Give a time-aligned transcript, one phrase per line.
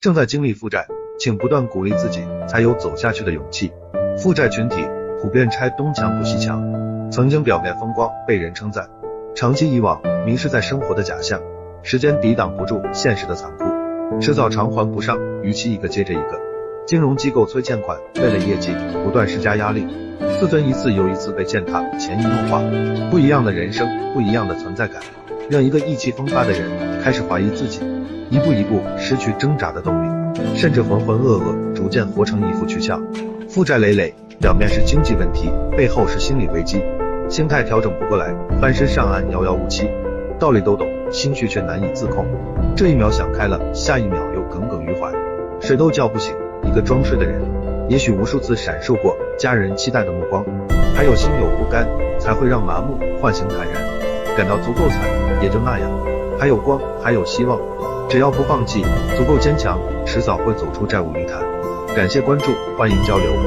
[0.00, 0.86] 正在经历负债，
[1.18, 3.70] 请不断鼓励自己，才有走下去的勇气。
[4.16, 4.76] 负债群体
[5.20, 8.88] 普遍拆东墙补西墙，曾经表面风光，被人称赞，
[9.34, 11.42] 长期以往，迷失在生活的假象，
[11.82, 16.40] 时间抵挡不住现实的残酷，迟早偿还不上，逾期一个接着一个。
[16.86, 18.74] 金融机构催欠款，为了业绩
[19.04, 19.86] 不断施加压力，
[20.38, 22.62] 自尊一次又一次被践踏，潜移默化。
[23.10, 25.02] 不一样的人生，不一样的存在感，
[25.50, 27.80] 让一个意气风发的人开始怀疑自己，
[28.30, 30.08] 一步一步失去挣扎的动力，
[30.54, 32.96] 甚至浑浑噩噩，逐渐活成一副躯壳。
[33.48, 36.80] 负债累累，表面是经济问题，背后是心理危机，
[37.28, 39.90] 心态调整不过来，翻身上岸遥遥无期。
[40.38, 42.24] 道理都懂，心绪却难以自控。
[42.76, 45.10] 这一秒想开了，下一秒又耿耿于怀，
[45.60, 47.42] 谁都叫不醒一个装睡的人。
[47.88, 50.44] 也许无数次闪烁过家人期待的目光，
[50.94, 51.84] 还有心有不甘，
[52.20, 53.82] 才会让麻木唤醒坦然。
[54.36, 55.00] 感到足够惨，
[55.42, 55.90] 也就那样。
[56.38, 57.58] 还有光，还有希望，
[58.10, 58.84] 只要不放弃，
[59.16, 61.40] 足够坚强，迟早会走出债务泥潭。
[61.94, 63.40] 感谢关注，欢迎交流。